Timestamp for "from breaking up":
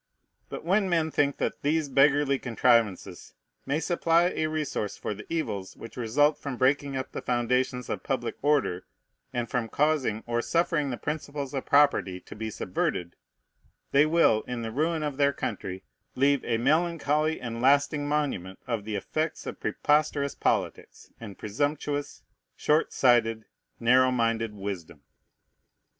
6.39-7.11